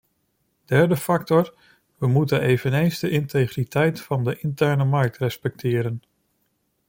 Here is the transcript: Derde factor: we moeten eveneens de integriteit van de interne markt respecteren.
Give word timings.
Derde 0.65 0.95
factor: 0.97 1.53
we 1.97 2.07
moeten 2.07 2.41
eveneens 2.41 2.99
de 2.99 3.09
integriteit 3.09 4.01
van 4.01 4.23
de 4.23 4.39
interne 4.39 4.83
markt 4.85 5.17
respecteren. 5.17 6.01